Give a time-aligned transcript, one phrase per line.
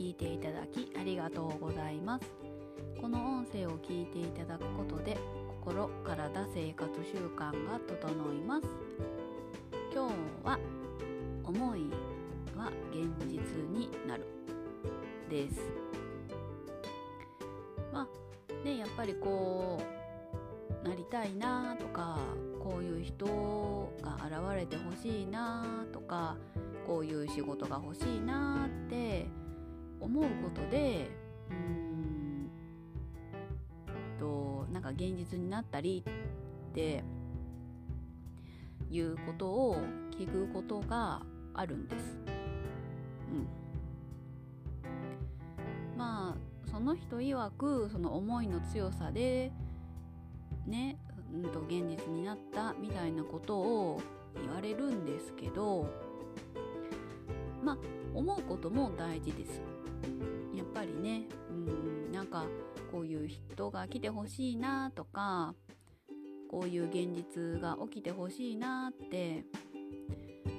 [0.00, 2.24] 聞いていただきありがとうございます。
[2.98, 5.18] この音声を聞いていただくことで
[5.60, 8.66] 心体生活習慣が整います。
[9.92, 10.58] 今日は
[11.44, 11.90] 思い
[12.56, 13.40] は現実
[13.70, 14.24] になる。
[15.28, 15.60] です。
[17.92, 19.82] まあねやっぱりこ
[20.82, 22.18] うなりたいなとか
[22.58, 26.38] こういう人が現れてほしいなとか
[26.86, 29.28] こういう仕事が欲しいなって
[30.00, 31.10] 思うことで
[31.50, 32.50] うん
[34.18, 36.04] となんか現実になったり
[36.70, 37.02] って
[38.90, 39.76] いうことを
[40.10, 41.22] 聞くことが
[41.54, 42.18] あるんです。
[43.30, 43.32] う
[45.94, 49.52] ん、まあその人曰くその思いの強さで
[50.66, 50.98] ね、
[51.32, 54.00] うんと現実になったみたいなことを
[54.40, 55.86] 言われるんですけど
[57.64, 57.78] まあ
[58.14, 59.62] 思うことも大事です。
[60.54, 62.44] やっぱりねうんなんか
[62.90, 65.54] こういう人が来てほしいなとか
[66.50, 69.44] こういう現実が起きてほしいなって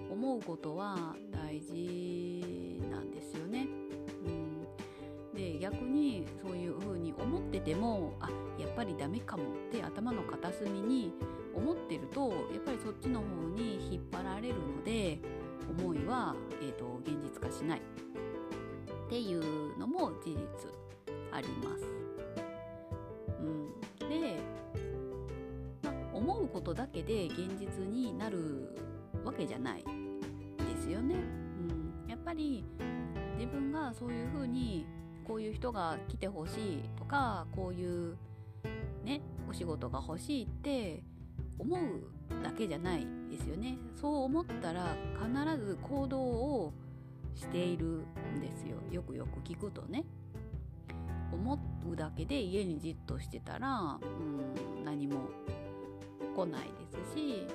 [0.10, 3.68] 思うことは大事なんですよね。
[4.26, 11.14] うん、で逆にそういうふうに思っててもあやっぱりダメかもって頭の片隅に
[11.54, 15.20] 思ってるとやっぱりそっちの方に引っ張られるので
[15.78, 17.82] 思いは、えーと、現実化しない
[19.12, 20.38] っていうのも事実
[21.34, 21.84] あります。
[23.42, 24.40] うん、で、
[25.84, 28.74] ま思うことだけで現実になる
[29.26, 31.16] わけじゃないですよね。
[31.16, 32.64] うん、やっぱり
[33.38, 34.86] 自分がそういうふうに
[35.28, 38.16] こういう人が来てほしいとかこういう
[39.04, 41.04] ねお仕事が欲しいって
[41.60, 46.74] 思うだけじゃないですよねそう思ったら必ず行動を
[47.36, 47.86] している
[48.36, 48.78] んですよ。
[48.92, 50.04] よくよく聞くとね。
[51.32, 51.60] 思
[51.90, 55.30] うだけで家にじっとしてたらうん何も
[56.36, 57.48] 来ないですし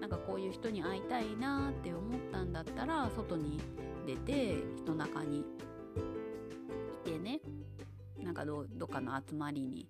[0.00, 3.60] なんかこういう人に会いたいなって思ったんだったら外に
[4.06, 5.44] 出て人中にい
[7.04, 7.40] てね。
[8.22, 9.88] なんかどどっかの集まりに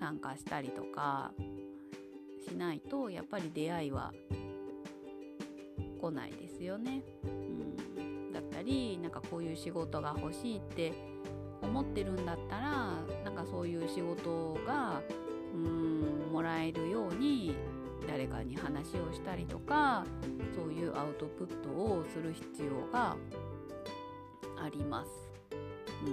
[0.00, 1.32] 参加したりとか
[2.48, 4.12] しないとやっぱり出会いは
[6.00, 7.02] 来ないですよね。
[7.24, 7.67] うん、
[8.58, 10.92] ったりなんかこういう仕事が欲しいって
[11.62, 15.00] 思ってるんだったらなんかそういう仕事が
[15.54, 17.54] うんもらえるように
[18.06, 20.04] 誰かに話をしたりとか
[20.56, 23.16] そういうアウトプットをする必要が
[24.60, 25.10] あります。
[26.04, 26.10] う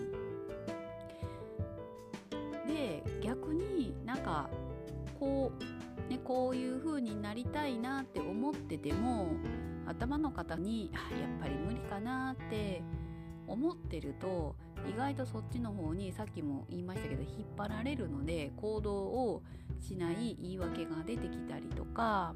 [2.68, 4.50] ん、で逆になんか
[5.20, 5.64] こう
[6.10, 9.30] ね、こういう風になりたいなって思ってても
[9.88, 11.02] 頭の方にやっ
[11.42, 12.82] ぱり無理かなって
[13.48, 14.56] 思ってると
[14.90, 19.44] 意外とそっちの方にさっきも言いましたけど引っ張られるので行動を
[19.80, 22.34] しない言い訳が出てきたりとか、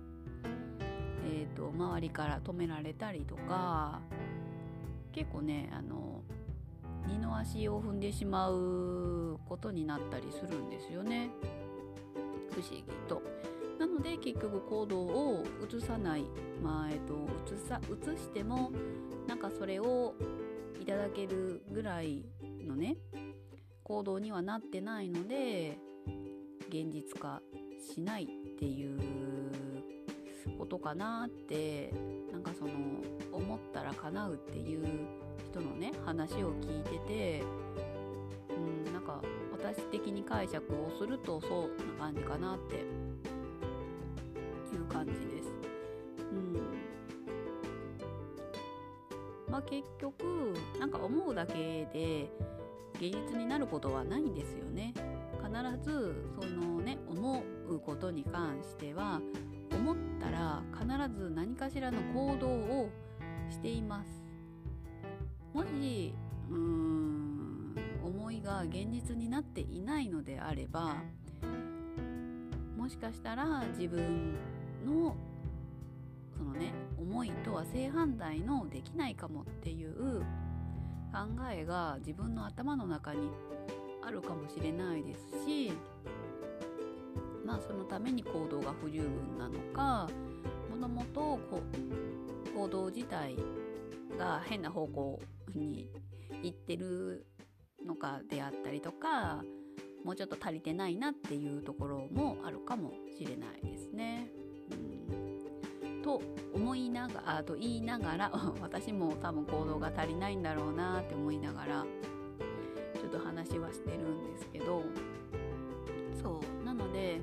[1.25, 4.01] えーと、周りから止められたりとか
[5.11, 6.21] 結構ねあの
[7.07, 11.29] 二の足を踏んでしまうことになったりするんですよね
[12.51, 13.21] 不思議と。
[13.79, 16.25] なので結局行動を移さない
[16.61, 18.71] まあえっと移さ移しても
[19.27, 20.13] なんかそれを
[20.81, 22.25] いただけるぐらい
[22.67, 22.97] のね
[23.83, 25.77] 行動にはなってないので
[26.67, 27.41] 現実化
[27.95, 28.27] しないっ
[28.59, 28.99] ていう
[30.57, 31.93] ことかなって
[32.31, 32.71] なんかその
[33.31, 34.85] 思ったら叶うっていう
[35.49, 37.43] 人のね話を聞いてて
[38.49, 42.83] うんなんか私的に解釈をするとそうな感じかなって
[44.75, 45.51] いう感じです。
[46.31, 46.59] うん
[49.49, 52.31] まあ、結局なんか思うだけで
[52.95, 54.93] 現実になることはないんですよね。
[55.41, 59.21] 必ずそのね思うことに関しては
[59.71, 60.85] 思ったら必
[61.17, 62.89] ず何かしらの行動を
[63.49, 64.23] しています。
[65.53, 66.13] もし
[66.49, 70.95] うーん思いが現実になっていないのであれば
[72.77, 74.35] もしかしたら自分
[74.85, 75.15] の
[76.37, 80.21] そのね思いとは正反対のできないかもっていう
[81.11, 81.17] 考
[81.51, 83.29] えが自分の頭の中に
[84.01, 85.73] あるかもしれないですし
[87.45, 90.07] まあそのために行動が不十分なのか
[90.69, 91.39] もともと
[92.55, 93.35] 行動自体
[94.17, 95.19] が変な方向
[95.55, 95.89] に
[96.43, 97.25] 行ってる
[97.85, 99.43] のかであったりとか
[100.05, 102.88] もうちょっと足りてないなっていうところもあるかも
[106.09, 106.21] と
[106.55, 111.85] 思いながらと言いながら 私も多分行動が足りないんだろうなって思いながら
[112.95, 114.83] ちょっと話はしてるんですけど
[116.19, 117.21] そうなので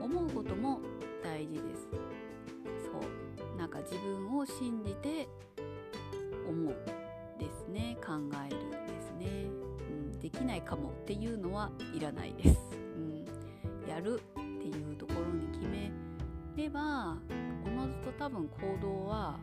[0.00, 0.80] 思うことも
[1.22, 1.88] 大事です。
[2.84, 2.90] そ
[3.54, 5.28] うなんか自分を信じて
[6.48, 6.74] 思う
[7.38, 8.12] ですね考
[8.46, 9.46] えるですね、
[10.12, 12.58] うん、できないかもっていうのはいらないです、
[12.96, 15.90] うん、やるっていうところに決め
[16.56, 17.18] れば
[17.64, 19.38] おのずと多分行動は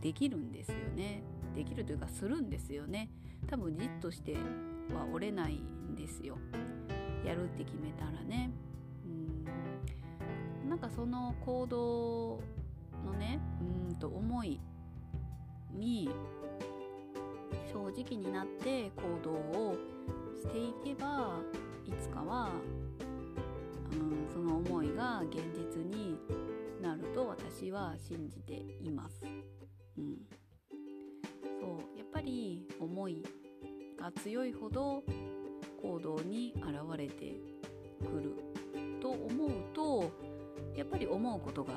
[0.00, 1.22] できるんですよね。
[1.54, 3.10] できるというかするんですよね。
[3.46, 6.36] 多分じっとしては折れないんですよ。
[7.24, 8.50] やるって決めたらね。
[9.06, 10.68] うん。
[10.68, 12.40] なんかその行動
[13.04, 13.40] のね
[13.88, 14.60] うんと思い
[15.72, 16.10] に
[17.72, 19.76] 正直になって行動を
[20.36, 21.38] していけば
[21.86, 22.50] いつかは、
[23.94, 26.18] うん、その思いが現実に
[26.80, 29.22] なると私は信じています。
[29.96, 30.16] うん、
[31.60, 33.22] そうやっぱり思い
[33.98, 35.02] が強いほど
[35.80, 37.36] 行動に現れて
[38.04, 38.34] くる
[39.00, 40.10] と思うと
[40.76, 41.74] やっぱり思うことが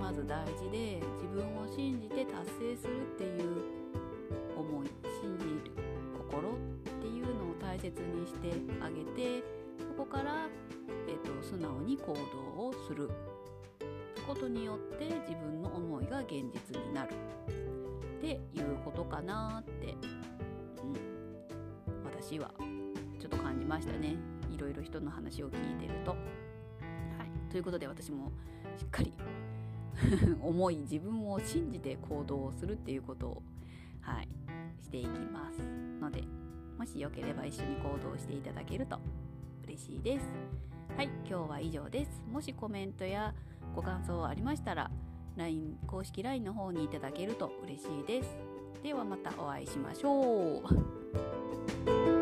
[0.00, 3.62] まず大事で自分を信じて達成するっていう
[4.56, 4.86] 思い
[5.20, 5.72] 信じる
[6.16, 6.52] 心っ
[7.00, 8.52] ていうのを大切にして
[8.82, 9.42] あげて
[9.96, 10.48] こから、
[11.08, 13.10] えーと、素直に行動をする
[14.26, 17.14] ことによって自分の思いが現実になる。
[18.18, 19.94] っていうことかなって、
[20.82, 22.50] うん、私は
[23.18, 24.16] ちょっと感じましたね。
[24.50, 26.10] いろいろ人の話を聞いてると。
[26.10, 28.32] はい、ということで私も
[28.76, 29.12] しっかり
[30.40, 33.42] 思い自分を信じて行動をするっていうことを、
[34.00, 34.28] はい、
[34.80, 35.60] していきます
[36.00, 36.22] ので
[36.78, 38.98] もしよければ一緒に行動していただけると
[39.76, 40.26] 嬉しいです。
[40.96, 42.22] はい、今日は以上です。
[42.32, 43.34] もしコメントや
[43.74, 44.90] ご感想ありましたら
[45.36, 48.30] LINE 公式 LINE の方にいただけると嬉しいです。
[48.82, 52.15] ではまたお会いしましょう。